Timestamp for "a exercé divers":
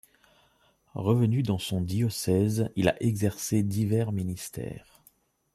2.89-4.11